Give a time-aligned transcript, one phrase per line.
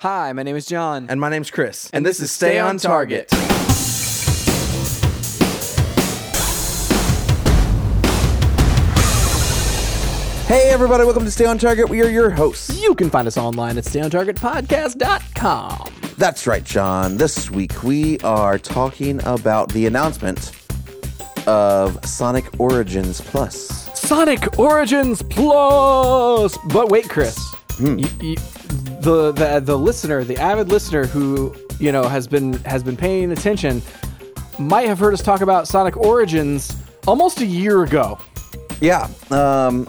[0.00, 1.06] Hi, my name is Jon.
[1.08, 1.88] And my name's Chris.
[1.90, 3.30] And this is Stay on Target.
[10.46, 11.88] Hey, everybody, welcome to Stay on Target.
[11.88, 12.78] We are your hosts.
[12.78, 15.94] You can find us online at stayontargetpodcast.com.
[16.18, 17.16] That's right, Jon.
[17.16, 20.52] This week we are talking about the announcement
[21.46, 23.88] of Sonic Origins Plus.
[23.98, 26.58] Sonic Origins Plus.
[26.70, 27.38] But wait, Chris.
[27.78, 28.00] Hmm.
[29.06, 33.30] The, the the listener, the avid listener who you know has been has been paying
[33.32, 33.80] attention,
[34.58, 38.18] might have heard us talk about Sonic Origins almost a year ago.
[38.80, 39.08] Yeah.
[39.30, 39.88] Um,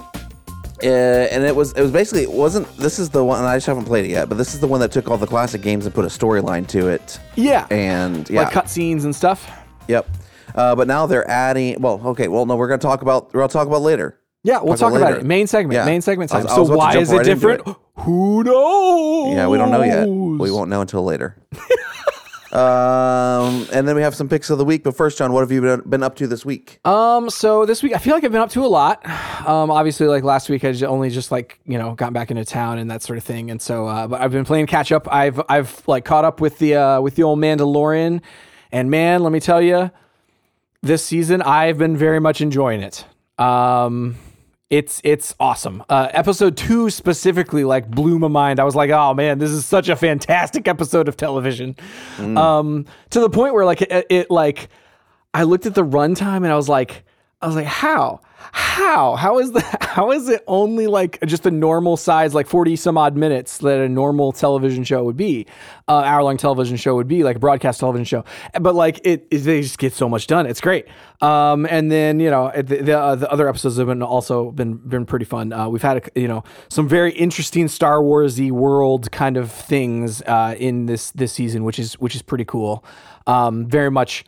[0.84, 3.66] uh, and it was it was basically it wasn't this is the one I just
[3.66, 5.86] haven't played it yet, but this is the one that took all the classic games
[5.88, 7.20] and put a storyline to it.
[7.36, 9.50] Yeah, And yeah, like cutscenes and stuff.
[9.88, 10.08] yep.
[10.54, 11.82] Uh, but now they're adding.
[11.82, 12.28] Well, okay.
[12.28, 13.34] Well, no, we're gonna talk about.
[13.34, 14.20] We're gonna talk about later.
[14.44, 15.26] Yeah, we'll Talk talk, about about it.
[15.26, 15.74] Main segment.
[15.74, 15.86] Yeah.
[15.86, 16.44] Main segment time.
[16.44, 17.68] Was so why is it different?
[18.00, 19.34] Who knows?
[19.34, 20.08] Yeah, we don't know yet.
[20.08, 21.36] We won't know until later.
[22.52, 24.84] um, and then we have some picks of the week.
[24.84, 26.80] But first, Jon, what have you been, been up to this week?
[26.86, 29.06] Um, so this week I feel like I've been up to a lot.
[29.48, 32.46] Um, obviously, like last week I just only just like you know gotten back into
[32.46, 35.12] town and that sort of thing, and so uh, but I've been playing catch up.
[35.12, 38.22] I've I've like caught up with the uh, with the old Mandalorian,
[38.72, 39.90] and man, let me tell you,
[40.82, 43.06] this season I've been very much enjoying it.
[43.40, 44.18] Um,
[44.70, 45.84] it's it's awesome.
[45.90, 48.60] Uh, episode two specifically like blew my mind.
[48.60, 51.76] I was like, oh man, this is such a fantastic episode of television.
[52.20, 54.68] Um, to the point where like it, it like
[55.34, 57.06] I looked at the runtime and I was like,
[57.40, 58.22] I was like, how?
[58.52, 59.16] How?
[59.16, 59.84] How is that?
[59.98, 63.80] How is it only like just a normal size, like 40 some odd minutes that
[63.80, 65.46] a normal television show would be,
[65.88, 68.26] uh, hour long television show would be, like a broadcast television show.
[68.60, 70.46] But like it, they just get so much done.
[70.48, 70.88] It's great.
[71.22, 74.76] Um, and then, you know, the, the, uh, the other episodes have been also been,
[74.78, 75.52] been pretty fun.
[75.54, 80.56] Uh, we've had, you know, some very interesting Star Warsy world kind of things, uh,
[80.58, 82.84] in this, this season, which is, which is pretty cool.
[83.26, 84.26] Um, very much,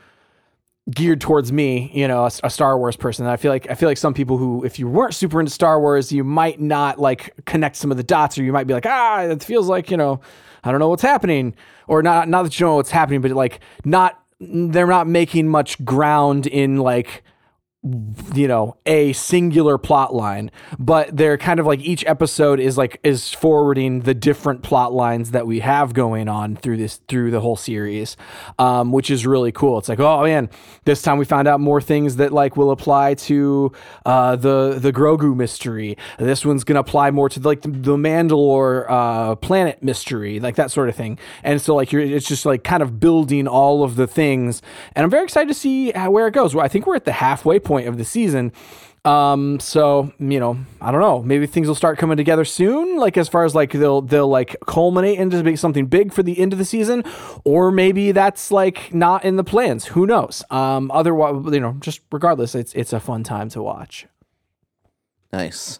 [0.92, 3.26] geared towards me, you know, a, a Star Wars person.
[3.26, 5.80] I feel like I feel like some people who, if you weren't super into Star
[5.80, 8.86] Wars, you might not like connect some of the dots, or you might be like,
[8.86, 10.22] ah, it feels like you know,
[10.64, 11.56] I don't know what's happening,
[11.88, 15.84] or not not that you know what's happening, but like not they're not making much
[15.84, 17.24] ground in like
[18.36, 23.00] you know a singular plot line but they're kind of like each episode is like
[23.04, 27.40] is forwarding the different plot lines that we have going on through this through the
[27.40, 28.18] whole series
[28.58, 29.78] um, which is really cool.
[29.78, 30.50] It's like oh man
[30.84, 33.72] this time we found out more things that like will apply to
[34.06, 35.98] uh, the the grogu mystery.
[36.18, 40.70] This one's gonna apply more to like the, the mandalore uh, planet mystery like that
[40.70, 41.18] sort of thing.
[41.44, 44.62] And so like you're it's just like kind of building all of the things.
[44.98, 46.54] And i'm very excited to see how, where it goes.
[46.54, 48.52] Well, i think we're at the halfway point of the season.
[49.06, 51.22] Um so you know i don't know.
[51.24, 54.58] Maybe things will start coming together soon like as far as like they'll they'll like
[54.68, 57.04] culminate into something big for the end of the season
[57.46, 59.86] or maybe that's like not in the plans.
[59.86, 60.44] Who knows?
[60.50, 64.06] Um otherwise you know just regardless it's it's a fun time to watch.
[65.32, 65.80] Nice.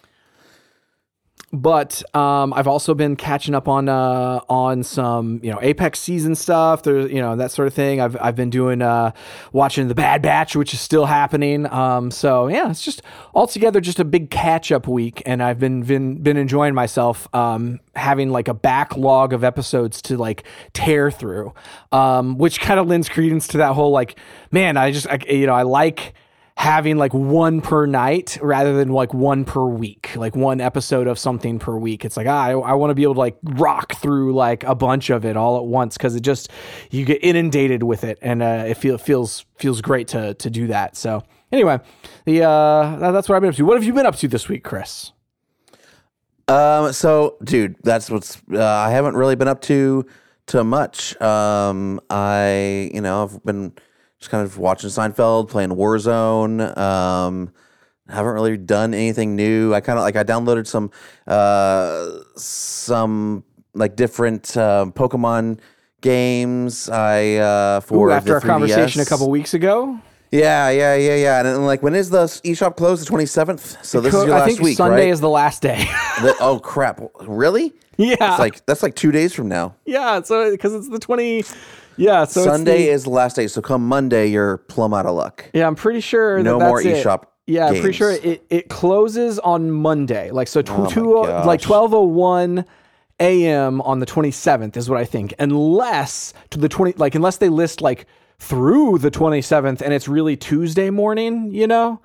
[1.52, 6.36] But um, I've also been catching up on uh, on some you know Apex season
[6.36, 6.84] stuff.
[6.84, 8.00] There's you know that sort of thing.
[8.00, 9.12] I've I've been doing uh,
[9.52, 11.66] watching the Bad Batch, which is still happening.
[11.72, 13.02] Um, so yeah, it's just
[13.34, 17.28] altogether just a big catch up week, and I've been been been enjoying myself.
[17.34, 20.44] Um, having like a backlog of episodes to like
[20.74, 21.54] tear through,
[21.92, 24.18] um, which kind of lends credence to that whole like
[24.52, 26.14] man, I just I, you know I like
[26.60, 31.18] having like one per night rather than like one per week, like one episode of
[31.18, 32.04] something per week.
[32.04, 34.76] It's like, ah, I, I want to be able to like rock through like a
[34.76, 36.50] bunch of it all at once because it just,
[36.92, 40.68] you get inundated with it and uh, it feel, feels, feels great to, to do
[40.68, 40.98] that.
[40.98, 41.80] So anyway,
[42.26, 43.64] the, uh, that- that's what I've been up to.
[43.66, 45.14] What have you been up to this week, Chris?
[46.50, 48.42] Um, so, dude, that's what's.
[48.52, 50.06] Uh, I haven't really been up to
[50.48, 51.20] to much.
[51.22, 53.72] Um, I, you know, I've been
[54.20, 56.78] just kind of watching Seinfeld, playing Warzone.
[56.78, 57.54] Um,
[58.10, 59.74] haven't really done anything new.
[59.74, 60.92] I kind of like I downloaded some
[61.28, 63.44] uh some
[63.74, 65.60] like different uh, Pokemon
[66.02, 66.90] games.
[66.90, 70.00] I uh for Ooh, after our conversation a couple weeks ago.
[70.32, 71.38] Yeah, yeah, yeah, yeah.
[71.40, 73.02] And, then, like, when is the eShop closed?
[73.02, 73.84] The twenty seventh.
[73.84, 75.10] So this is your I last think week, Sunday right?
[75.10, 75.88] is the last day.
[76.22, 77.00] The- oh crap!
[77.22, 77.74] Really?
[77.98, 78.16] yeah.
[78.20, 79.76] It's like that's like two days from now.
[79.86, 80.22] yeah.
[80.22, 81.44] So, cause it's the 20,
[82.00, 82.24] yeah.
[82.26, 83.48] So Sunday the- is the last day.
[83.48, 85.50] So come Monday, you're plumb out of luck.
[85.54, 87.06] Yeah, I'm pretty sure No that more that's it.
[87.06, 90.32] eShop Yeah, I'm pretty sure it, it closes on Monday.
[90.32, 92.66] Like so, tw- Oh two, like twelve oh one
[93.20, 93.82] a.m.
[93.82, 97.82] on the 27th is what I think, unless to the 20 like unless they list
[97.82, 98.06] like
[98.40, 102.00] through the 27th and it's really Tuesday morning, you know.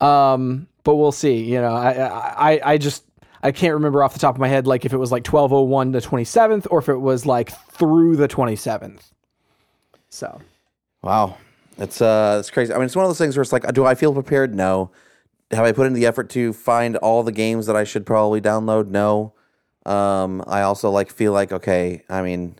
[0.00, 1.36] Um, but we'll see.
[1.44, 3.04] You know, I I I, I just
[3.42, 5.92] I can't remember off the top of my head, like if it was like 1201
[5.92, 9.12] to 27th or if it was like through the 27th.
[10.10, 10.40] So,
[11.02, 11.38] Wow,
[11.78, 12.72] it's uh, it's crazy.
[12.72, 14.54] I mean, it's one of those things where it's like, do I feel prepared?
[14.54, 14.90] No.
[15.50, 18.40] Have I put in the effort to find all the games that I should probably
[18.40, 18.88] download?
[18.88, 19.32] No.
[19.86, 22.04] Um, I also like feel like okay.
[22.08, 22.56] I mean,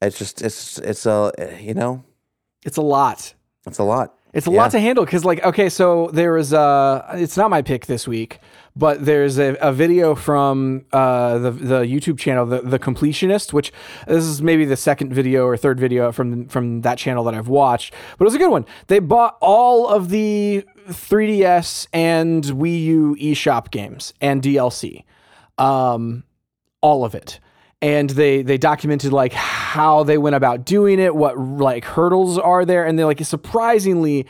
[0.00, 2.02] it's just it's it's a you know
[2.64, 3.34] it's a lot.
[3.66, 4.18] it's a lot.
[4.32, 4.62] It's a Yeah.
[4.62, 8.08] lot to handle because, like, okay, so there is uh it's not my pick this
[8.08, 8.38] week,
[8.74, 13.72] but there's a, a video from uh the the YouTube channel, the the Completionist, which
[14.06, 17.48] this is maybe the second video or third video from from that channel that I've
[17.48, 18.64] watched, but it was a good one.
[18.86, 25.04] They bought all of the 3DS and Wii U eShop games and DLC,
[25.58, 26.24] um,
[26.80, 27.38] all of it
[27.82, 32.64] and they they documented like how they went about doing it, what like hurdles are
[32.64, 34.26] there, and they're like surprisingly,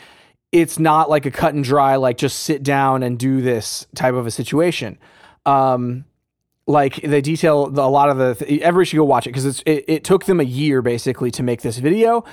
[0.51, 4.15] it's not like a cut and dry like just sit down and do this type
[4.15, 4.97] of a situation.
[5.45, 6.05] Um,
[6.65, 9.45] like they detail the, a lot of the th- everybody should go watch it because
[9.45, 12.23] it's it, it took them a year basically to make this video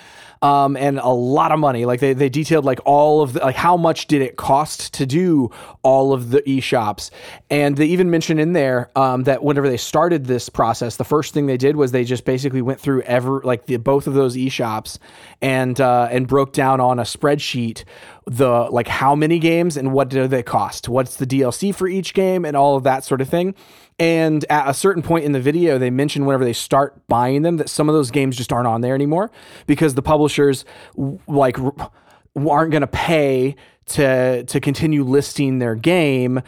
[0.41, 1.85] um and a lot of money.
[1.85, 5.05] Like they, they detailed like all of the like how much did it cost to
[5.05, 5.51] do
[5.83, 7.11] all of the e-shops.
[7.51, 11.35] And they even mentioned in there um that whenever they started this process the first
[11.35, 14.37] thing they did was they just basically went through ever like the both of those
[14.37, 15.01] e-shops
[15.43, 17.83] and uh and broke down on a spreadsheet
[18.27, 20.89] the like how many games and what do they cost?
[20.89, 23.57] What's the dlc for each game and all of that sort of thing
[24.01, 27.59] and at a certain point in the video, they mention whenever they start buying them
[27.59, 29.31] that some of those games just aren't on there anymore
[29.67, 30.65] because the publishers
[31.29, 33.55] like aren't going to pay
[33.87, 36.41] to to continue listing their game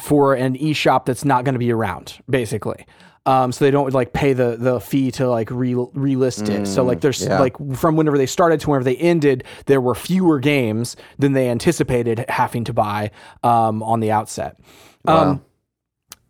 [0.00, 2.86] for an eShop that's not going to be around, basically.
[3.26, 6.66] Um, so they don't like pay the the fee to like re relist it.
[6.66, 7.40] So like there's yeah.
[7.40, 11.50] like from whenever they started to whenever they ended, there were fewer games than they
[11.50, 13.10] anticipated having to buy
[13.42, 14.60] um, on the outset.
[15.06, 15.42] Um,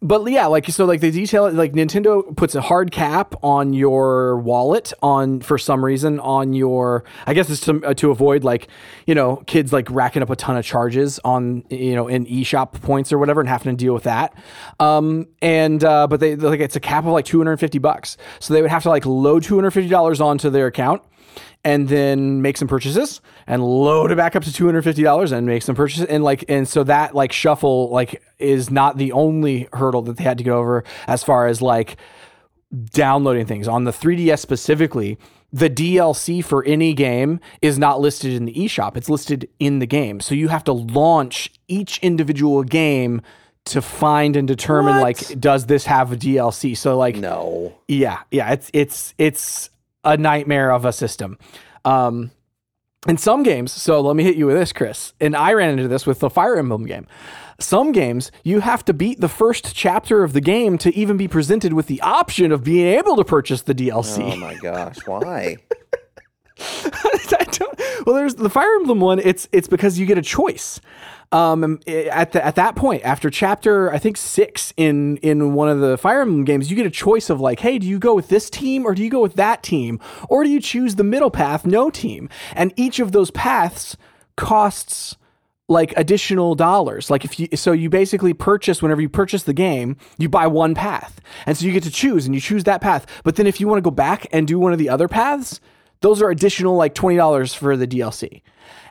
[0.02, 1.54] but yeah, like so, like they detail it.
[1.54, 7.04] Like Nintendo puts a hard cap on your wallet on for some reason on your.
[7.26, 8.68] I guess it's to uh, to avoid like
[9.06, 12.80] you know kids like racking up a ton of charges on you know in eShop
[12.80, 14.34] points or whatever and having to deal with that.
[14.78, 17.78] Um and uh, but they like it's a cap of like two hundred and fifty
[17.78, 21.02] bucks, so they would have to like load two hundred fifty dollars onto their account
[21.64, 25.74] and then make some purchases and load it back up to $250 and make some
[25.74, 26.06] purchases.
[26.06, 30.24] And like and so that like shuffle like is not the only hurdle that they
[30.24, 31.96] had to go over as far as like
[32.92, 33.68] downloading things.
[33.68, 35.18] On the 3DS specifically
[35.52, 38.96] the DLC for any game is not listed in the eShop.
[38.96, 40.20] It's listed in the game.
[40.20, 43.20] So you have to launch each individual game
[43.64, 45.02] to find and determine What?
[45.02, 47.74] like does this have a DLC so like No.
[47.88, 49.70] yeah, yeah, it's it's it's
[50.04, 51.38] a nightmare of a system.
[51.84, 52.30] Um,
[53.08, 55.14] in some games, so let me hit you with this, Chris.
[55.20, 57.06] And I ran into this with the Fire Emblem game.
[57.58, 61.28] Some games you have to beat the first chapter of the game to even be
[61.28, 64.32] presented with the option of being able to purchase the DLC.
[64.32, 65.56] Oh my gosh, why?
[68.06, 69.18] Well, there's the Fire Emblem one.
[69.18, 70.80] It's it's because you get a choice.
[71.32, 75.80] Um, at the, at that point, after chapter I think six in in one of
[75.80, 78.28] the Fire Emblem games, you get a choice of like, hey, do you go with
[78.28, 81.30] this team or do you go with that team, or do you choose the middle
[81.30, 82.28] path, no team?
[82.54, 83.96] And each of those paths
[84.36, 85.16] costs
[85.68, 87.10] like additional dollars.
[87.10, 90.74] Like if you so you basically purchase whenever you purchase the game, you buy one
[90.74, 91.20] path.
[91.46, 93.06] And so you get to choose and you choose that path.
[93.22, 95.60] But then if you want to go back and do one of the other paths,
[96.02, 98.42] those are additional like $20 for the DLC.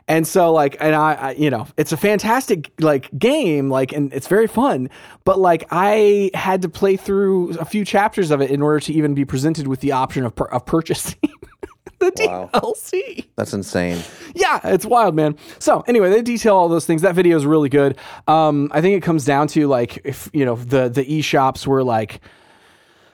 [0.08, 4.12] And so like and I, I you know, it's a fantastic like game like and
[4.12, 4.90] it's very fun,
[5.24, 8.92] but like I had to play through a few chapters of it in order to
[8.92, 11.20] even be presented with the option of, of purchasing
[12.00, 12.50] the Wow.
[12.52, 13.26] DLC.
[13.36, 14.02] That's insane.
[14.34, 15.36] Yeah, it's wild, man.
[15.60, 17.02] So anyway, they detail all those things.
[17.02, 17.96] That video is really good.
[18.26, 21.66] Um, I think it comes down to like if you know the the e shops
[21.66, 22.20] were like.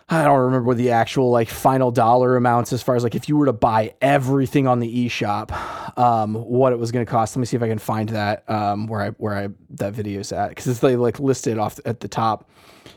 [0.09, 3.29] I don't remember what the actual like final dollar amounts as far as like if
[3.29, 7.35] you were to buy everything on the eShop, um, what it was going to cost.
[7.35, 10.31] Let me see if I can find that um, where I where I that video's
[10.31, 12.49] at because it's like, like listed off at the top.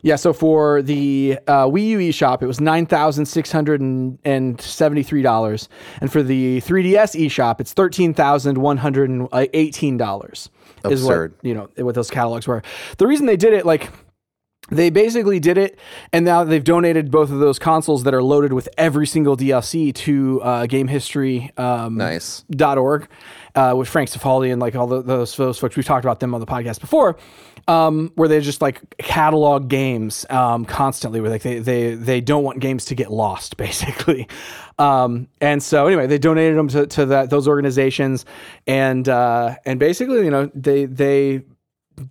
[0.03, 4.61] Yeah, so for the uh, Wii U eShop, it was nine thousand six hundred and
[4.61, 5.67] seventy three dollars,
[6.01, 10.51] and for the 3DS eShop, it's thirteen thousand one hundred and eighteen dollars.
[10.85, 12.61] Is what you know what those catalogs were.
[12.99, 13.89] The reason they did it like
[14.71, 15.79] they basically did it,
[16.13, 19.93] and now they've donated both of those consoles that are loaded with every single DLC
[19.95, 22.43] to uh, Game History um, Nice.
[22.59, 23.07] org
[23.55, 25.75] uh, with Frank Cifaldi and like all the, those those folks.
[25.75, 27.17] We've talked about them on the podcast before,
[27.67, 31.21] um, where they just like catalog games um, constantly.
[31.21, 34.27] Where like they they they don't want games to get lost, basically.
[34.77, 38.25] Um, and so anyway, they donated them to, to that those organizations,
[38.67, 41.41] and uh, and basically, you know, they they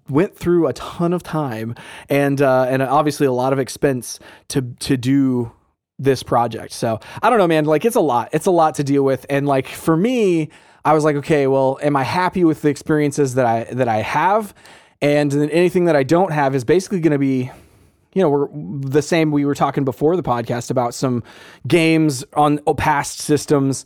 [0.08, 1.74] went through a ton of time
[2.08, 4.18] and uh, and obviously a lot of expense
[4.48, 5.52] to to do
[5.98, 6.72] this project.
[6.72, 7.64] So I don't know, man.
[7.64, 8.30] Like it's a lot.
[8.32, 9.26] It's a lot to deal with.
[9.28, 10.50] And like for me,
[10.84, 13.96] I was like, okay, well, am I happy with the experiences that I that I
[14.02, 14.54] have?
[15.00, 17.50] And then anything that I don't have is basically going to be
[18.14, 18.48] you know, we're
[18.80, 19.30] the same.
[19.30, 21.22] We were talking before the podcast about some
[21.66, 23.84] games on past systems,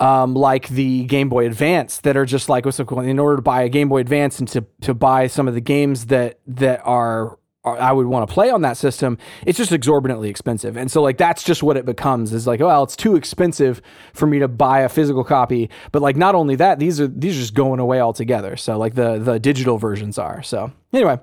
[0.00, 3.42] um, like the Game Boy Advance, that are just like, what's up in order to
[3.42, 6.80] buy a Game Boy Advance and to to buy some of the games that that
[6.84, 10.78] are I would want to play on that system, it's just exorbitantly expensive.
[10.78, 13.82] And so like that's just what it becomes is like, well, it's too expensive
[14.14, 15.68] for me to buy a physical copy.
[15.92, 18.56] But like not only that, these are these are just going away altogether.
[18.56, 20.42] So like the the digital versions are.
[20.42, 21.20] So anyway.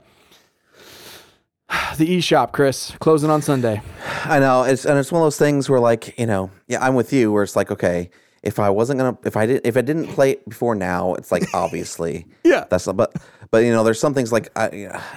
[1.98, 3.82] The eShop, Chris, closing on Sunday.
[4.24, 4.64] I know.
[4.64, 7.32] It's and it's one of those things where like, you know, yeah, I'm with you
[7.32, 8.12] where it's like, okay,
[8.48, 11.32] if I wasn't gonna if I did if I didn't play it before now, it's
[11.32, 12.64] like obviously Yeah.
[12.70, 13.14] that's not, but
[13.52, 14.68] but you know there's some things like I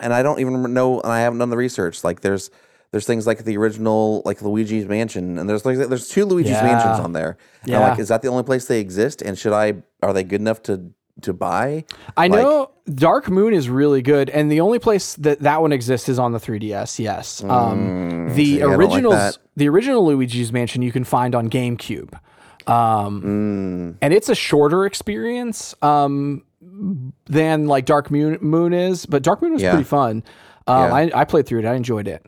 [0.02, 2.50] and I don't even know and I haven't done the research like there's
[2.92, 6.64] there's things like the original like Luigi's Mansion and there's like there's two Luigi's Yeah.
[6.64, 7.37] Mansions on there.
[7.62, 7.88] And I'm Yeah.
[7.90, 10.62] like is that the only place they exist and should I are they good enough
[10.64, 10.90] to
[11.22, 11.84] to buy?
[12.16, 15.70] I Like- know Dark Moon is really good, and the only place that that one
[15.70, 16.99] exists is on the 3DS.
[16.99, 22.14] Yes, um, the see, I like the original Luigi's Mansion, you can find on GameCube,
[22.71, 26.45] um, and it's a shorter experience um,
[27.27, 29.07] than like Dark Moon, Moon is.
[29.07, 29.71] But Dark Moon was Yeah.
[29.73, 30.23] pretty fun.
[30.67, 30.95] Um, Yeah.
[30.95, 31.65] I, I played through it.
[31.65, 32.25] I enjoyed it.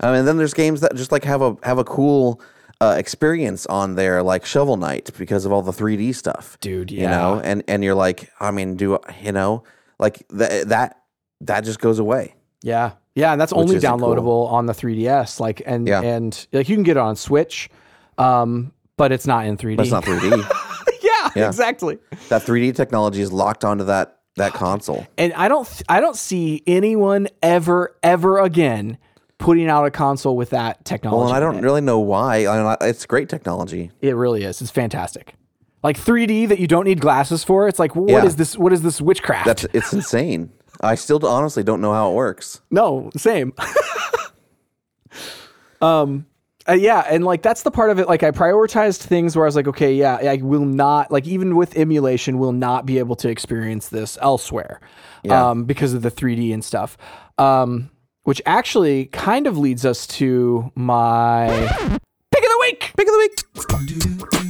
[0.00, 2.40] Um, and then there's games that just like have a have a cool
[2.80, 7.06] uh, experience on there, like Shovel Knight, because of all the 3D stuff, Dude, You
[7.06, 9.62] know, and and you're like, I mean, do you know,
[10.00, 11.02] like that that
[11.42, 12.34] that just goes away.
[12.62, 15.38] Yeah, yeah, and that's only downloadable on the 3DS.
[15.38, 16.00] Like, and Yeah.
[16.02, 17.70] and like you can get it on Switch,
[18.18, 19.76] um, but it's not in 3D.
[19.76, 21.00] But it's not 3D.
[21.02, 21.48] yeah, Yeah.
[21.48, 21.98] exactly.
[22.28, 25.06] that 3D technology is locked onto that that console.
[25.18, 28.96] And I don't th- I don't see anyone ever ever again
[29.38, 31.18] putting out a console with that technology.
[31.18, 31.62] Well, and I don't it.
[31.62, 32.46] really know why.
[32.46, 33.90] I mean, it's great technology.
[34.00, 34.62] It really is.
[34.62, 35.34] It's fantastic.
[35.82, 37.66] Like 3D that you don't need glasses for.
[37.68, 38.36] It's like what is Yeah.
[38.38, 38.56] this?
[38.56, 39.44] What is this witchcraft?
[39.46, 40.50] That's it's insane.
[40.80, 42.62] I still honestly don't know how it works.
[42.70, 43.52] No, same.
[45.82, 46.24] um,
[46.68, 48.08] uh, yeah, and like that's the part of it.
[48.08, 51.56] Like I prioritized things where I was like, okay, yeah, I will not like even
[51.56, 54.80] with emulation, will not be able to experience this elsewhere,
[55.24, 55.50] Yeah.
[55.50, 56.96] um, because of the 3D and stuff.
[57.38, 57.90] Um,
[58.24, 61.48] which actually kind of leads us to my
[62.30, 62.92] pick of the week.
[62.96, 64.42] Pick of the week.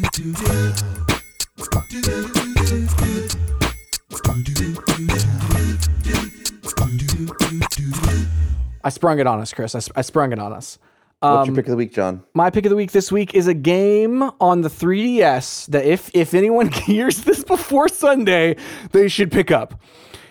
[8.84, 9.74] I sprung it on us, Chris.
[9.94, 10.78] I sprung it on us.
[11.22, 12.22] What's Um, your pick of the week, Jon?
[12.34, 16.10] My pick of the week this week is a game on the 3DS that if
[16.14, 18.56] if anyone hears this before Sunday,
[18.90, 19.80] they should pick up.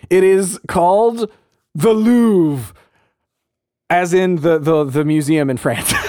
[0.09, 1.31] It is called
[1.73, 2.73] the Louvre,
[3.89, 5.93] as in the the, the museum in France.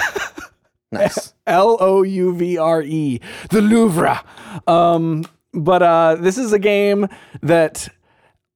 [0.91, 1.33] Nice.
[1.47, 4.23] L O U V R E, the Louvre.
[4.67, 7.07] Um, but uh, this is a game
[7.41, 7.87] that,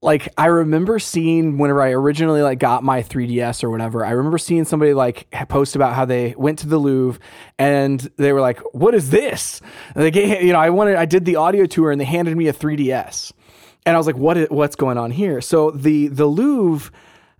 [0.07, 4.05] like, I remember seeing whenever I originally like got my 3DS or whatever.
[4.05, 7.21] I remember seeing somebody like post about how they went to the Louvre
[7.59, 9.59] and they were like, "What is this?"
[9.95, 12.37] And they gave, you know, I wanted, I did the audio tour and they handed
[12.37, 13.33] me a 3DS,
[13.85, 14.37] and I was like, "What?
[14.37, 16.89] Is, what's going on here?" So the the Louvre.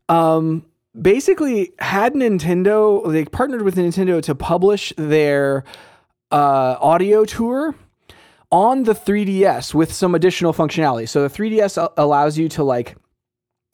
[0.10, 0.66] Um,
[1.00, 5.64] basically had Nintendo they partnered with Nintendo to publish their
[6.32, 7.76] uh, audio tour
[8.52, 11.08] on the 3DS with some additional functionality.
[11.08, 12.96] So the 3DS allows you to like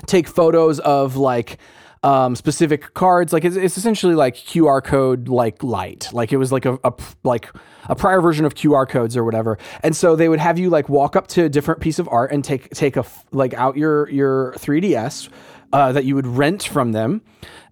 [0.05, 1.59] take photos of like
[2.03, 3.31] um, specific cards.
[3.31, 6.09] Like it's, it's essentially like QR code like light.
[6.11, 7.49] Like it was like a, a like
[7.85, 9.57] a prior version of QR codes or whatever.
[9.81, 12.31] And so they would have you like walk up to a different piece of art
[12.31, 15.29] and take take a like out your your 3DS
[15.71, 17.21] uh, that you would rent from them,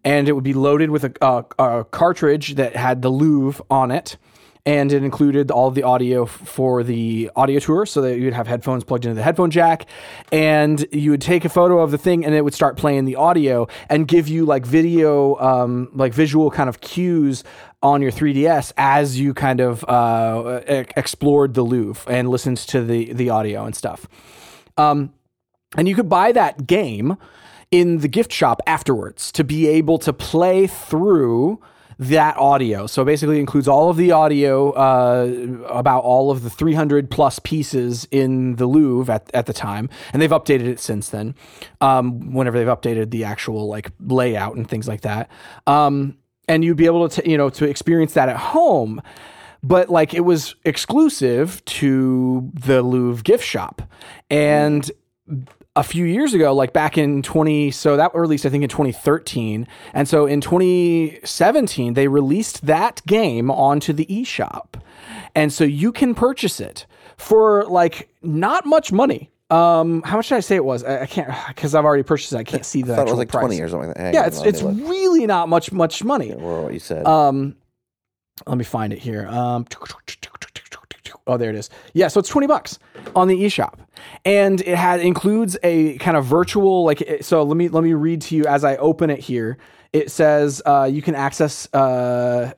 [0.03, 3.91] and it would be loaded with a, a, a cartridge that had the Louvre on
[3.91, 4.17] it
[4.65, 8.83] and it included all the audio for the audio tour so that you'd have headphones
[8.83, 9.87] plugged into the headphone jack
[10.31, 13.15] and you would take a photo of the thing and it would start playing the
[13.15, 17.43] audio and give you like video um, like visual kind of cues
[17.83, 22.83] on your 3ds as you kind of uh, e- explored the louvre and listened to
[22.83, 24.07] the the audio and stuff.
[24.77, 25.13] Um,
[25.75, 27.17] and you could buy that game
[27.71, 31.59] in the gift shop afterwards to be able to play through
[32.01, 32.87] that audio.
[32.87, 35.27] So basically, includes all of the audio uh,
[35.69, 40.19] about all of the 300 plus pieces in the Louvre at, at the time, and
[40.21, 41.35] they've updated it since then.
[41.79, 45.29] Um, whenever they've updated the actual like layout and things like that,
[45.67, 46.17] um,
[46.47, 49.01] and you'd be able to you know to experience that at home
[49.63, 53.83] but like it was exclusive to the Louvre gift shop.
[54.31, 54.89] And
[55.75, 58.69] a few years ago, like back in 20, so that were released, I think, in
[58.69, 59.67] 2013.
[59.93, 64.81] And so in 2017, they released that game onto the eShop.
[65.33, 66.85] And so you can purchase it
[67.15, 69.31] for like not much money.
[69.49, 70.83] Um, how much did I say it was?
[70.83, 72.37] I, I can't because I've already purchased it.
[72.37, 73.45] I can't see the I thought it was like price.
[73.45, 74.13] 20 or something like that.
[74.13, 74.75] Yeah, it's it's look.
[74.89, 76.33] really not much much money.
[76.33, 77.05] Or what you said.
[77.05, 77.55] Um,
[78.47, 79.27] let me find it here.
[79.27, 79.65] Um,
[81.27, 81.69] oh, there it is.
[81.93, 82.79] Yeah, so it's twenty bucks
[83.15, 83.79] on the eShop,
[84.25, 87.19] and it had includes a kind of virtual like.
[87.21, 89.57] So let me let me read to you as I open it here.
[89.93, 92.53] It says uh, you can access uh,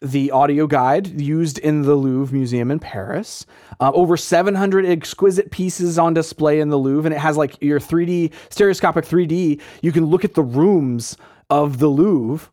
[0.00, 3.46] the audio guide used in the Louvre Museum in Paris.
[3.80, 7.80] Uh, over 700 exquisite pieces on display in the Louvre, and it has like your
[7.80, 9.60] 3D stereoscopic 3D.
[9.82, 11.16] You can look at the rooms
[11.50, 12.48] of the Louvre.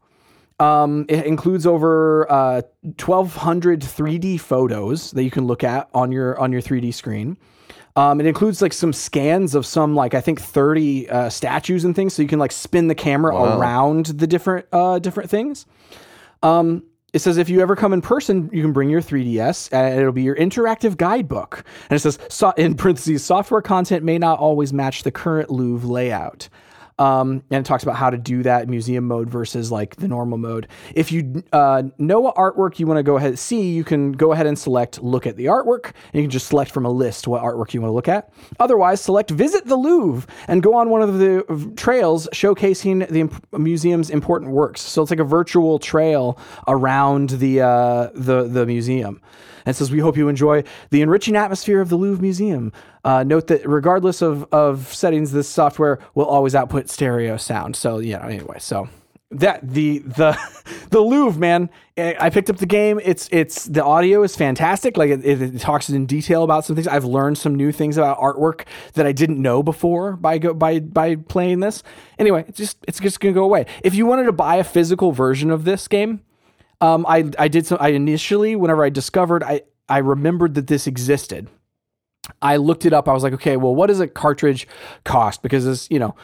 [0.63, 6.39] Um, it includes over uh, 1,200 3D photos that you can look at on your
[6.39, 7.37] on your 3D screen.
[7.95, 11.93] Um, it includes like some scans of some like I think 30 uh, statues and
[11.95, 15.65] things, so you can like spin the camera around the different uh, different things.
[16.41, 19.99] Um, it says if you ever come in person, you can bring your 3DS, and
[19.99, 21.63] it'll be your interactive guidebook.
[21.89, 25.87] And it says so, in parentheses, software content may not always match the current Louvre
[25.87, 26.47] layout.
[26.99, 30.37] Um, and it talks about how to do that museum mode versus like the normal
[30.37, 30.67] mode.
[30.93, 34.11] If you uh, know what artwork you want to go ahead and see, you can
[34.11, 36.91] go ahead and select look at the artwork, and you can just select from a
[36.91, 38.31] list what artwork you want to look at.
[38.59, 43.57] Otherwise, select visit the Louvre and go on one of the trails showcasing the imp-
[43.57, 44.81] museum's important works.
[44.81, 49.21] So it's like a virtual trail around the uh, the the museum.
[49.65, 52.73] And says, We hope you enjoy the enriching atmosphere of the Louvre Museum.
[53.03, 57.75] Uh, note that regardless of, of settings, this software will always output stereo sound.
[57.75, 58.87] So, you know, anyway, so
[59.33, 60.37] that the the
[60.89, 61.69] the Louvre, man.
[61.97, 62.99] I I picked up the game.
[63.03, 64.97] It's it's the audio is fantastic.
[64.97, 66.87] Like it, it, it talks in detail about some things.
[66.87, 70.79] I've learned some new things about artwork that I didn't know before by go by
[70.79, 71.83] by playing this.
[72.17, 73.65] Anyway, it's just it's just gonna go away.
[73.83, 76.21] If you wanted to buy a physical version of this game,
[76.81, 77.77] um, I I did some.
[77.81, 81.49] I initially, whenever I discovered, I I remembered that this existed.
[82.41, 83.07] I looked it up.
[83.07, 84.67] I was like, okay, well, what does a cartridge
[85.03, 85.41] cost?
[85.41, 86.15] Because this, you know,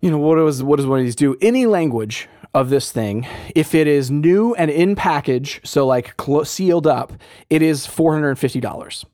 [0.00, 1.36] you know, what does what does one of these do?
[1.40, 6.86] Any language of this thing, if it is new and in package, so like sealed
[6.86, 7.12] up,
[7.48, 9.04] it is four hundred and fifty dollars.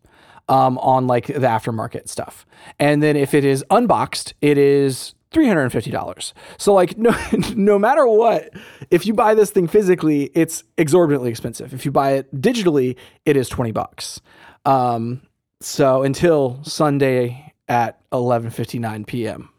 [0.48, 2.46] Um, on like the aftermarket stuff,
[2.78, 6.34] and then if it is unboxed, it is three hundred and fifty dollars.
[6.56, 7.16] So like no
[7.56, 8.50] no matter what,
[8.92, 11.74] if you buy this thing physically, it's exorbitantly expensive.
[11.74, 14.20] If you buy it digitally, it is twenty bucks.
[14.64, 15.20] Um,
[15.60, 19.50] so until Sunday at eleven fifty nine p.m.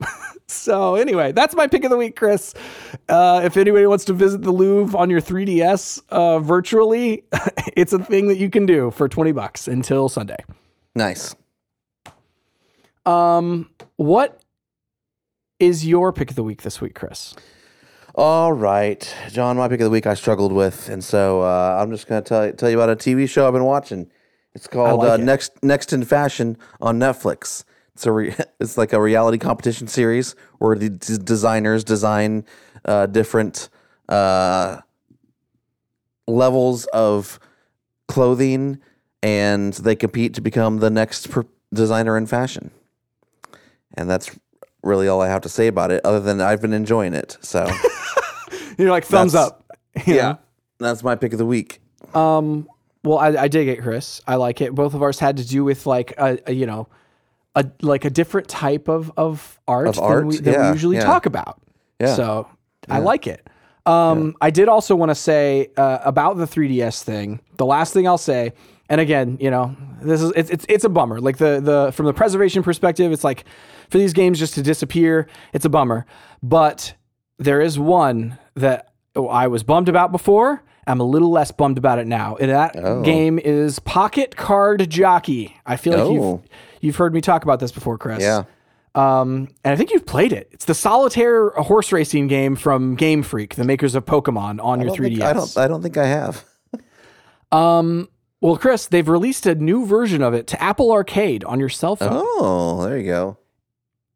[0.46, 2.54] so anyway, that's my pick of the week, Chris.
[3.08, 7.24] Uh, if anybody wants to visit the Louvre on your 3DS uh, virtually,
[7.76, 10.38] it's a thing that you can do for twenty bucks until Sunday.
[10.94, 11.34] nice.
[13.06, 14.40] Um, what
[15.60, 17.34] is your pick of the week this week, Chris?
[18.14, 19.56] All right, Jon.
[19.56, 22.28] My pick of the week I struggled with, and so uh, I'm just going to
[22.28, 24.10] tell tell you about a TV show I've been watching.
[24.54, 25.20] It's called like uh, it.
[25.20, 27.64] Next Next in Fashion on Netflix.
[27.94, 32.44] It's a re- it's like a reality competition series where the d- designers design
[32.84, 33.68] uh, different
[34.08, 34.80] uh,
[36.26, 37.40] levels of
[38.08, 38.80] clothing,
[39.22, 42.70] and they compete to become the next per- designer in fashion.
[43.94, 44.36] And that's
[44.82, 47.38] really all I have to say about it, other than I've been enjoying it.
[47.40, 47.68] So.
[48.78, 49.64] You're like thumbs up.
[49.96, 50.02] Know?
[50.06, 50.36] Yeah,
[50.78, 51.80] that's my pick of the week.
[52.14, 52.68] Um,
[53.04, 54.20] well, I, I dig it, Chris.
[54.26, 54.74] I like it.
[54.74, 56.88] Both of ours had to do with like a, a you know,
[57.54, 60.26] a like a different type of of art, Of than, art?
[60.26, 61.04] we, than Yeah, we usually yeah.
[61.04, 61.60] talk about.
[62.00, 62.14] Yeah.
[62.14, 62.48] So
[62.88, 63.48] I like it.
[63.86, 67.40] Um, I did also want to say uh, about the 3ds thing.
[67.58, 68.54] The last thing I'll say,
[68.88, 71.20] and again, you know, this is it's it's, it's a bummer.
[71.20, 73.44] Like the the from the preservation perspective, it's like
[73.90, 76.06] for these games just to disappear, it's a bummer.
[76.42, 76.94] But
[77.38, 80.62] there is one that I was bummed about before.
[80.86, 82.36] I'm a little less bummed about it now.
[82.36, 85.56] And that game is Pocket Card Jockey.
[85.64, 86.12] I feel like Oh.
[86.12, 86.48] you've
[86.80, 88.22] you've heard me talk about this before, Chris.
[88.22, 88.44] Yeah.
[88.96, 90.48] Um, and I think you've played it.
[90.52, 94.90] It's the solitaire horse racing game from Game Freak, the makers of Pokemon, on your
[94.94, 95.08] 3DS.
[95.16, 95.58] think- I don't.
[95.58, 96.44] I don't think I have.
[97.52, 98.08] um,
[98.40, 101.96] well, Chris, they've released a new version of it to Apple Arcade on your cell
[101.96, 102.10] phone.
[102.12, 103.38] Oh, there you go.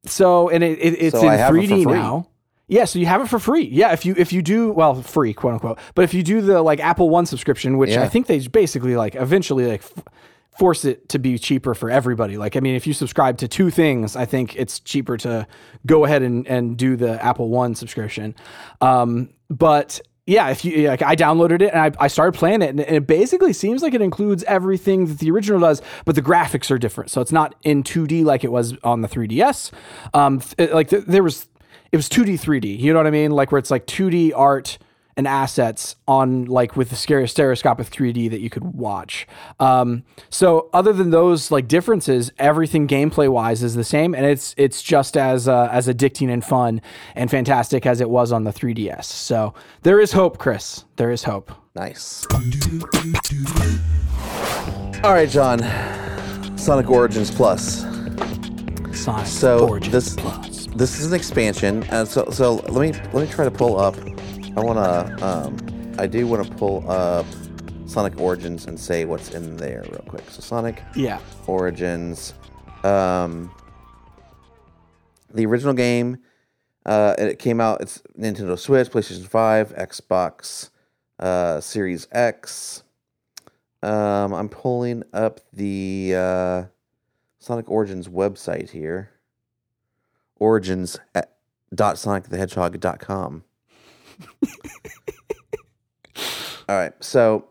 [0.07, 2.29] So, and it, it, it's So in I have it for 3D now.
[2.69, 3.63] Yeah, so you have it for free.
[3.65, 5.79] Yeah, if you if you do well, free quote unquote.
[5.95, 8.03] But if you do the like Apple One subscription, which Yeah.
[8.03, 10.05] I think they basically like eventually like f-
[10.59, 12.37] force it to be cheaper for everybody.
[12.37, 15.47] Like I mean, if you subscribe to two things, I think it's cheaper to
[15.87, 18.35] go ahead and and do the Apple One subscription.
[18.83, 22.69] Um, but yeah, if you like, I downloaded it and I, I started playing it,
[22.69, 26.71] and it basically seems like it includes everything that the original does, but the graphics
[26.71, 27.11] are different.
[27.11, 29.71] So it's not in 2D like it was on the 3DS.
[30.13, 31.49] Um, it- like th- there was,
[31.93, 32.79] it was 2D, 3D.
[32.79, 33.31] You know what I mean?
[33.31, 34.79] Like where it's like 2D art
[35.19, 39.27] and assets on like with the scary stereoscopic 3D that you could watch.
[39.59, 44.55] Um, so other than those like differences, everything gameplay wise is the same, and it's
[44.57, 46.81] it's just as uh, as addicting and fun
[47.17, 49.05] and fantastic as it was on the 3DS.
[49.05, 50.85] So there is hope, Chris.
[50.97, 51.51] There is hope.
[51.75, 52.25] Nice.
[55.03, 55.59] All right, Jon.
[56.57, 57.81] Sonic Origins Plus.
[58.93, 60.58] Sonic So Origins this Plus.
[60.79, 61.83] This is an expansion.
[61.91, 63.97] Uh, so so let me let me try to pull up.
[64.57, 67.27] I want to um I do want to pull up
[67.87, 70.29] Sonic Origins and say what's in there real quick.
[70.31, 71.21] So Sonic Yeah.
[71.47, 72.35] Origins
[72.85, 73.51] um
[75.35, 76.19] the original game
[76.87, 80.71] uh it came out it's Nintendo Switch, PlayStation 5, Xbox
[81.19, 82.85] uh Series X.
[83.83, 86.65] Um I'm pulling up the uh
[87.41, 89.11] Sonic Origins website here.
[90.39, 91.37] Origins at
[91.75, 93.45] dot sonicthehedgehog.com.
[96.69, 96.93] All right.
[97.01, 97.49] So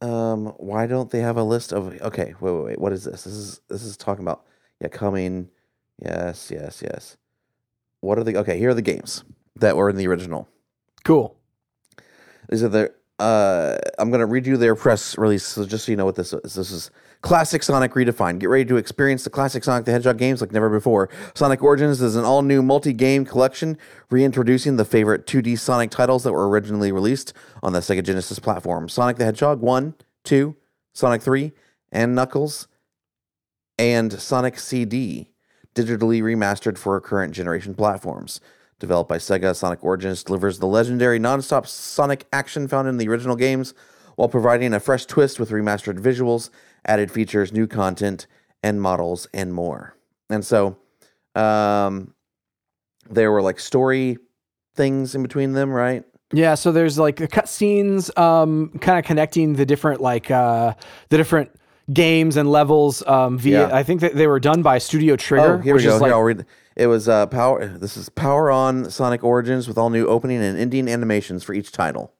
[0.00, 2.80] um why don't they have a list of okay, wait, wait, wait.
[2.80, 3.24] What is this?
[3.24, 4.44] This is this is talking about
[4.80, 5.48] yeah, coming.
[5.98, 7.16] Yes, yes, yes.
[8.00, 9.22] What are the okay, here are the games
[9.56, 10.48] that were in the original.
[11.04, 11.36] Cool.
[12.48, 12.92] These are the.
[13.18, 16.32] Uh, I'm gonna read you their press release, so just so you know what this
[16.32, 16.54] is.
[16.54, 16.90] This is
[17.22, 18.40] classic Sonic redefined.
[18.40, 21.08] Get ready to experience the classic Sonic the Hedgehog games like never before.
[21.34, 23.78] Sonic Origins is an all-new multi-game collection,
[24.10, 27.32] reintroducing the favorite 2D Sonic titles that were originally released
[27.62, 30.56] on the Sega Genesis platform: Sonic the Hedgehog 1, 2,
[30.92, 31.52] Sonic 3,
[31.90, 32.68] and Knuckles,
[33.78, 35.30] and Sonic CD,
[35.74, 38.40] digitally remastered for current generation platforms.
[38.78, 43.36] Developed by Sega, Sonic Origins delivers the legendary non-stop Sonic action found in the original
[43.36, 43.74] games
[44.16, 46.50] while providing a fresh twist with remastered visuals,
[46.84, 48.26] added features, new content,
[48.62, 49.94] and models, and more.
[50.30, 50.76] And so,
[51.34, 52.14] um,
[53.10, 54.18] there were like story
[54.74, 56.04] things in between them, right?
[56.32, 60.74] Yeah, so there's like the cutscenes, um, kind of connecting the different like uh,
[61.10, 61.50] the different
[61.92, 63.06] games and levels.
[63.06, 63.76] Um, via Yeah.
[63.76, 65.96] I think that they were done by Studio Trigger, Oh, here which we go.
[65.96, 66.46] is like here, read.
[66.74, 67.66] It was uh, power.
[67.66, 71.70] This is Power On Sonic Origins with all new opening and ending animations for each
[71.72, 72.14] title.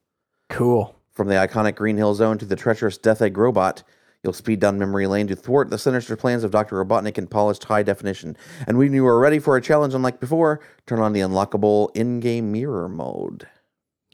[0.51, 0.96] cool.
[1.14, 3.83] From the iconic Green Hill Zone to the treacherous Death Egg Robot,
[4.22, 6.82] you'll speed down memory lane to thwart the sinister plans of Dr.
[6.82, 8.37] Robotnik in polished high definition.
[8.66, 12.52] And when you are ready for a challenge unlike before, turn on the unlockable in-game
[12.52, 13.48] mirror mode.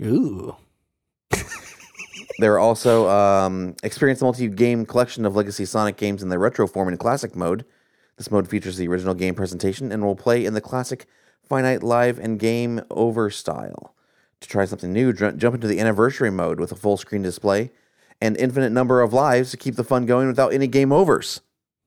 [0.00, 0.56] Ooh,
[2.38, 6.68] There are also um, experience the multi-game collection of legacy Sonic games in the retro
[6.68, 7.64] form in classic mode.
[8.16, 11.06] This mode features the original game presentation and will play in the classic
[11.42, 13.94] finite live and game over style.
[14.40, 17.72] To try something new, jump into the anniversary mode with a full screen display
[18.20, 21.40] and infinite number of lives to keep the fun going without any game overs.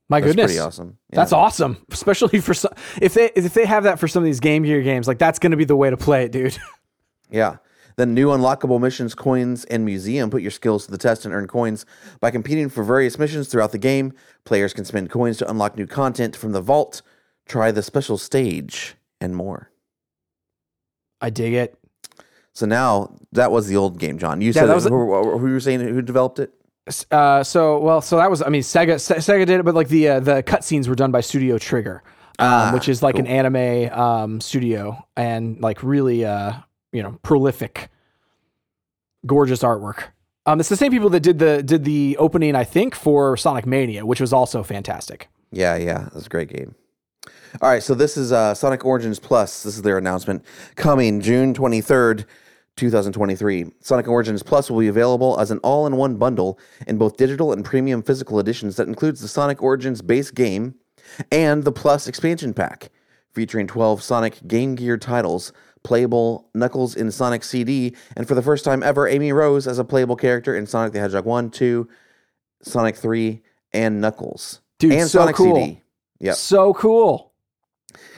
[0.09, 0.97] my That's goodness, pretty awesome.
[1.09, 1.15] Yeah.
[1.17, 4.39] That's awesome, especially for some, if they if they have that for some of these
[4.39, 6.57] Game Gear games, like that's going to be the way to play it, dude.
[7.29, 7.57] Yeah.
[7.95, 11.47] Then new unlockable missions, coins, and museum put your skills to the test and earn
[11.47, 11.85] coins
[12.19, 14.11] by competing for various missions throughout the game.
[14.43, 17.01] Players can spend coins to unlock new content from the vault,
[17.47, 19.71] try the special stage, and more.
[21.21, 21.77] I dig it.
[22.53, 24.41] So now that was the old game, Jon.
[24.41, 26.51] You Yeah, said that it- was- who, who you were saying who developed it?
[27.11, 30.09] Uh, so well, so that was I mean Sega Sega did it, but like the
[30.09, 32.01] uh, the cutscenes were done by Studio Trigger,
[32.39, 36.53] um, Ah, which is like an anime um, studio and like really uh,
[36.91, 37.89] you know prolific,
[39.25, 40.05] gorgeous artwork.
[40.47, 43.65] Um, it's the same people that did the did the opening I think for Sonic
[43.67, 45.29] Mania, which was also fantastic.
[45.51, 46.75] Yeah, yeah, that's a great game.
[47.61, 49.63] All right, so this is uh, Sonic Origins Plus.
[49.63, 50.43] This is their announcement
[50.75, 52.25] coming June 23rd,
[52.77, 53.71] 2023.
[53.79, 57.51] Sonic Origins Plus will be available as an all in one bundle in both digital
[57.53, 60.75] and premium physical editions that includes the Sonic Origins base game
[61.31, 62.89] and the Plus expansion pack,
[63.33, 65.51] featuring 12 Sonic Game Gear titles,
[65.83, 69.83] playable Knuckles in Sonic CD, and for the first time ever, Amy Rose as a
[69.83, 71.87] playable character in Sonic the Hedgehog 1, 2,
[72.61, 73.41] Sonic 3,
[73.73, 74.61] and Knuckles.
[74.79, 75.55] Dude, and so Sonic cool.
[75.55, 75.81] CD.
[76.19, 76.35] Yep.
[76.35, 77.30] So cool.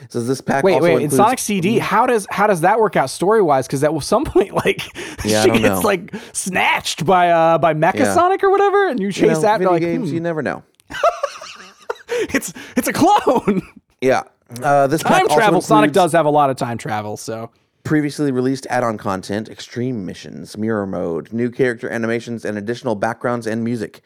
[0.10, 1.02] So this pack Wait, wait.
[1.02, 3.68] In Sonic CD, how does how does that work out story wise?
[3.68, 4.82] Because at some point, like
[5.26, 5.80] Yeah, she gets know.
[5.82, 8.14] like snatched by uh by Mecha Yeah.
[8.14, 9.58] Sonic or whatever, and you chase you know, that.
[9.60, 10.64] Video like, games, hmm, you never know.
[12.10, 13.62] it's it's a clone.
[14.02, 14.24] Yeah.
[14.62, 15.62] Uh, this pack time travel.
[15.62, 17.50] Sonic does have a lot of time travel, so
[17.86, 23.64] previously released add-on content, extreme missions, mirror mode, new character animations, and additional backgrounds and
[23.64, 24.02] music.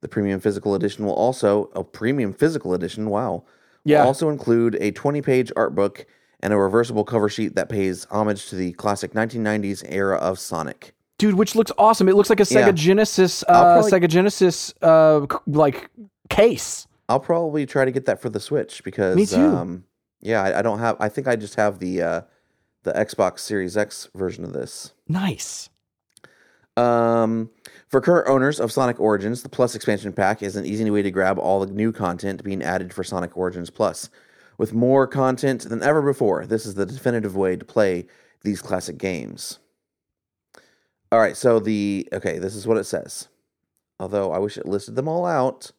[0.00, 3.10] The premium physical edition will also a premium physical edition.
[3.10, 3.42] Wow.
[3.84, 4.00] Yeah.
[4.00, 6.06] Will also include a 20-page art book
[6.40, 10.94] and a reversible cover sheet that pays homage to the classic 1990s era of Sonic.
[11.18, 12.08] dude, which looks awesome.
[12.08, 12.72] It looks like a Sega Yeah.
[12.72, 15.88] Genesis, uh, probably- Sega Genesis, uh, c- like
[16.30, 16.86] case.
[17.08, 19.36] I'll probably try to get that for the Switch because Me too.
[19.40, 19.84] Um,
[20.20, 20.96] yeah, I, I don't have.
[20.98, 22.20] I think I just have the uh,
[22.84, 24.94] the Xbox Series X version of this.
[25.08, 25.68] Nice.
[26.76, 27.50] Um,
[27.88, 31.10] for current owners of Sonic Origins, the Plus expansion pack is an easy way to
[31.10, 34.08] grab all the new content being added for Sonic Origins Plus.
[34.58, 38.06] With more content than ever before, this is the definitive way to play
[38.42, 39.58] these classic games.
[41.10, 43.28] All right, so the okay, this is what it says.
[44.00, 45.72] Although I wish it listed them all out.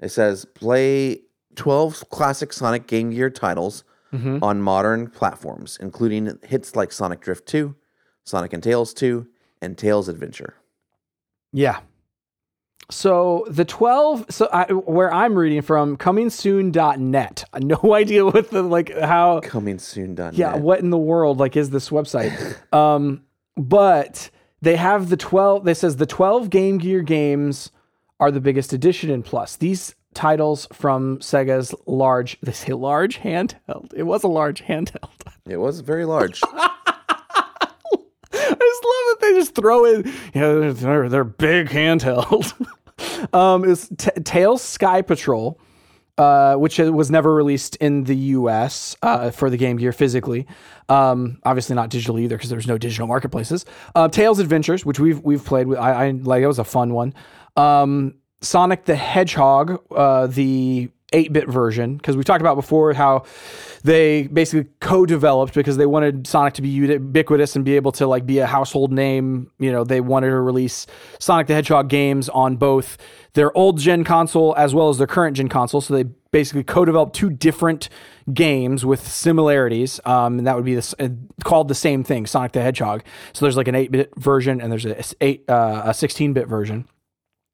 [0.00, 1.22] It says play
[1.56, 4.42] 12 classic Sonic Game Gear titles Mm-hmm.
[4.42, 7.74] on modern platforms, including hits like Sonic Drift 2,
[8.28, 9.26] Sonic and Tails 2,
[9.62, 10.54] and Tails Adventure.
[11.52, 11.80] Yeah.
[12.90, 17.44] So the 12 so I, where I'm reading from comingsoon.net.
[17.60, 20.34] No idea what the like how Coming soon done.
[20.34, 22.32] yeah, what in the world like is this website?
[22.72, 23.24] um
[23.56, 24.30] but
[24.62, 27.70] they have the 12 they says the 12 Game Gear games
[28.20, 29.56] are the biggest addition in plus.
[29.56, 33.92] These titles from Sega's large they say large handheld.
[33.94, 35.10] It was a large handheld.
[35.46, 36.40] It was very large.
[38.78, 42.52] Just love that they just throw in, you know, they're, they're big handheld.
[43.34, 45.60] um, is T- Tails Sky Patrol,
[46.16, 48.96] uh, which was never released in the U.S.
[49.02, 50.46] Uh, for the Game Gear physically.
[50.88, 53.64] Um, obviously not digitally either because there's no digital marketplaces.
[53.94, 55.78] Uh, Tails Adventures, which we've we've played with.
[55.78, 57.14] I, I like it was a fun one.
[57.56, 63.24] Um, Sonic the Hedgehog, uh, the 8-bit version, because we talked about before how
[63.82, 68.26] they basically co-developed because they wanted Sonic to be ubiquitous and be able to like
[68.26, 69.50] be a household name.
[69.58, 70.86] You know, they wanted to release
[71.18, 72.98] Sonic the Hedgehog games on both
[73.34, 75.80] their old gen console as well as their current gen console.
[75.80, 77.88] So they basically co-developed two different
[78.32, 81.08] games with similarities, um, and that would be this uh,
[81.44, 83.02] called the same thing, Sonic the Hedgehog.
[83.32, 86.86] So there's like an 8-bit version and there's a eight uh, a 16-bit version.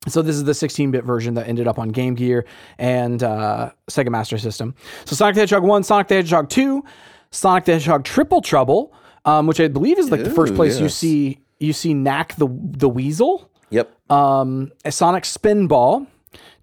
[0.06, 2.44] So this is the 16-bit version that ended up on Game Gear
[2.78, 4.74] and uh, Sega Master System.
[5.04, 6.84] So Sonic the Hedgehog 1, Sonic the Hedgehog 2,
[7.30, 8.92] Sonic the Hedgehog Triple Trouble,
[9.24, 12.36] um, which I believe is like the first Ooh, place you see you see Nack
[12.36, 13.90] the the Weasel, yep.
[14.10, 16.06] um, a Sonic Spinball,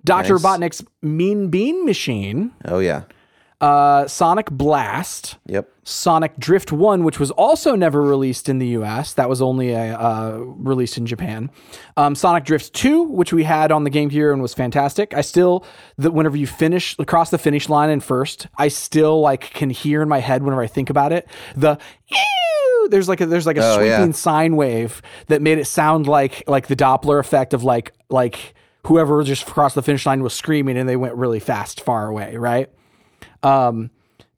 [0.04, 0.34] Dr.
[0.34, 0.43] Nice.
[0.43, 3.04] Robotnik's Mean Bean Machine, Oh yeah.
[3.62, 5.69] Uh, Sonic Blast, Yep.
[5.84, 9.13] Sonic Drift 1, which was also never released in the US.
[9.13, 11.50] That was only a, uh, released in Japan.
[11.95, 15.13] Um, Sonic Drift 2, which we had on the Game Gear and was fantastic.
[15.13, 15.63] I still,
[15.97, 20.02] the, whenever you finish, across the finish line and first, I still like can hear
[20.02, 21.78] in my head whenever I think about it, the
[22.10, 24.12] ew, there's like a, there's like a Oh, sweeping yeah.
[24.12, 28.54] sine wave that made it sound like, like the Doppler effect of like, like
[28.88, 32.36] whoever just crossed the finish line was screaming and they went really fast far away,
[32.38, 32.69] right?
[33.43, 33.89] Um,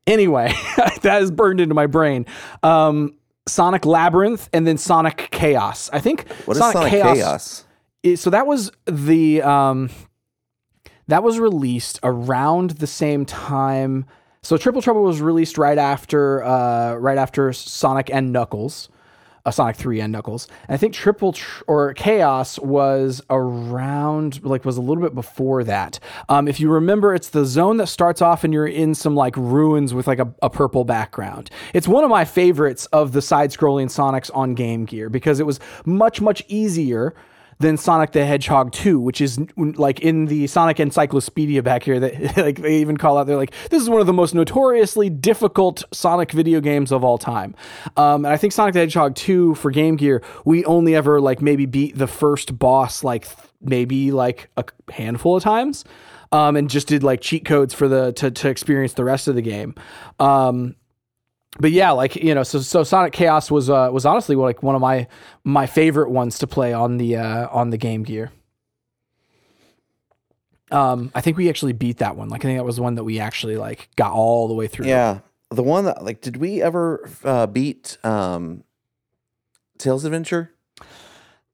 [0.07, 0.53] anyway,
[1.01, 2.25] that is burned into my brain.
[2.61, 5.89] Um, Sonic Labyrinth and then Sonic Chaos.
[5.91, 7.65] I think What is Sonic, Chaos?
[8.03, 9.89] is- so that was the um,
[11.07, 14.05] that was released around the same time.
[14.41, 18.89] So Triple Trouble was released right after uh, right after Sonic and Knuckles,
[19.45, 20.47] uh, Sonic Three and Knuckles.
[20.67, 25.63] And I think Triple tr- or Chaos was around like was a little bit before
[25.63, 25.99] that.
[26.29, 29.35] Um, if you remember, it's the zone that starts off and you're in some like
[29.37, 31.49] ruins with like a, a purple background.
[31.73, 35.59] It's one of my favorites of the side-scrolling Sonics on Game Gear because it was
[35.85, 37.13] much much easier
[37.63, 42.37] than Sonic the Hedgehog 2, which is like in the Sonic Encyclopedia back here that
[42.37, 45.83] like they even call out they're like this is one of the most notoriously difficult
[45.91, 47.55] Sonic video games of all time.
[47.97, 51.41] Um, and I think Sonic the Hedgehog 2 for Game Gear, we only ever like
[51.41, 55.85] maybe beat the first boss like th- maybe like a handful of times.
[56.33, 59.35] Um, and just did like cheat codes for the to, to experience the rest of
[59.35, 59.75] the game.
[60.19, 60.75] Um,
[61.59, 64.75] but yeah, like you know, so so Sonic Chaos was uh, was honestly like one
[64.75, 65.07] of my
[65.43, 68.31] my favorite ones to play on the uh, on the Game Gear.
[70.71, 72.29] Um, I think we actually beat that one.
[72.29, 74.67] Like I think that was the one that we actually like got all the way
[74.67, 74.87] through.
[74.87, 75.19] Yeah.
[75.51, 78.63] The one that like did we ever uh, beat um
[79.77, 80.51] Tails Adventure?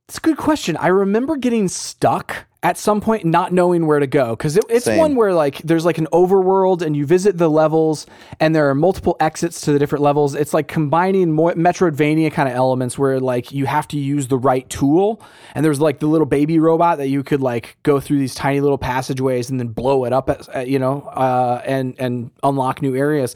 [0.08, 0.78] It's a good question.
[0.78, 4.84] I remember getting stuck at some point, not knowing where to go, because it, it's
[4.84, 4.98] Same.
[4.98, 8.06] one where like there's like an overworld, and you visit the levels,
[8.42, 10.36] and there are multiple exits to the different levels.
[10.36, 14.38] It's like combining more Metroidvania kind of elements, where like you have to use the
[14.38, 15.22] right tool,
[15.56, 18.60] and there's like the little baby robot that you could like go through these tiny
[18.60, 22.82] little passageways and then blow it up, at, at, you know, uh, and and unlock
[22.82, 23.36] new areas.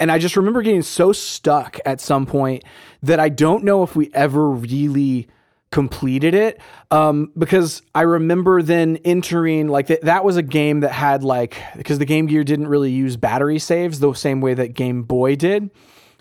[0.00, 2.64] And I just remember getting so stuck at some point
[3.04, 5.28] that I don't know if we ever really
[5.74, 6.60] completed it
[6.92, 11.56] um, because I remember then entering like th- that was a game that had like
[11.76, 15.34] because the Game Gear didn't really use battery saves the same way that Game Boy
[15.34, 15.70] did.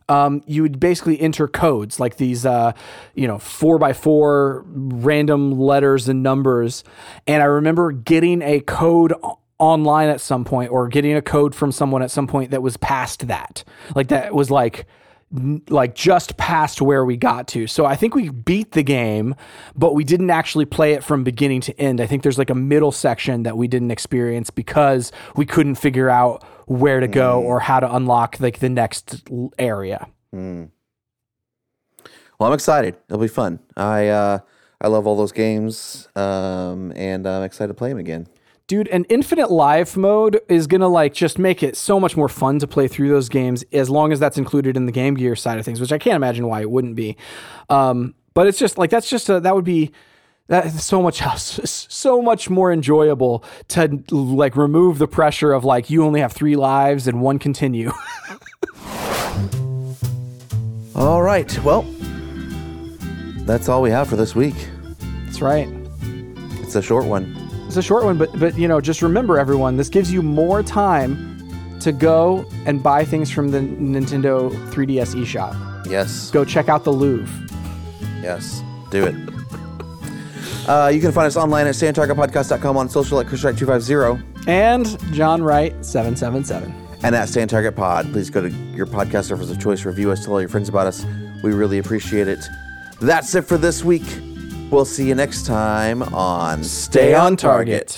[0.09, 2.73] Um, you would basically enter codes like these, uh,
[3.13, 6.83] you know, four by four random letters and numbers.
[7.27, 9.13] And I remember getting a code
[9.59, 12.75] online at some point or getting a code from someone at some point that was
[12.77, 13.63] past that.
[13.95, 14.87] Like that was like
[15.69, 17.65] like just past where we got to.
[17.65, 19.35] So I think we beat the game,
[19.75, 21.99] but we didn't actually play it from beginning to end.
[21.99, 26.09] I think there's like a middle section that we didn't experience because we couldn't figure
[26.09, 27.45] out where to go mm.
[27.45, 29.23] or how to unlock like the next
[29.57, 30.07] area.
[30.33, 30.69] Mm.
[32.39, 32.97] Well, I'm excited.
[33.09, 33.59] It'll be fun.
[33.75, 34.39] I uh
[34.81, 38.27] I love all those games um and I'm excited to play them again
[38.73, 42.57] dude an infinite life mode is gonna like just make it so much more fun
[42.57, 45.59] to play through those games as long as that's included in the game gear side
[45.59, 47.15] of things which i can't imagine why it wouldn't be.
[47.69, 49.91] Um, but it's just like that's just a, that would be
[50.47, 56.03] that's so much so much more enjoyable to like remove the pressure of like you
[56.03, 57.91] only have three lives and one continue.
[60.95, 61.85] All right well
[63.45, 64.55] that's all we have for this week.
[65.25, 65.69] That's right.
[66.61, 67.42] It's a short one
[67.77, 70.61] it's a short one, but but you know, just remember everyone, this gives you more
[70.61, 75.89] time to go and buy things from the Nintendo 3DS eShop.
[75.89, 76.29] Yes.
[76.29, 77.27] Go check out the Louvre.
[78.21, 78.61] Yes.
[78.91, 79.15] Do it.
[80.69, 84.47] Uh, you can find us online at stayontargetpodcast.com on social at ChrisWright250.
[84.47, 86.73] And Jon Wright777.
[87.03, 88.11] And at Stay on Target Pod.
[88.13, 90.85] Please go to your podcast service of choice, review us, tell all your friends about
[90.85, 91.05] us.
[91.43, 92.45] We really appreciate it.
[93.01, 94.05] That's it for this week.
[94.73, 97.95] We'll see you next time on Stay on Target.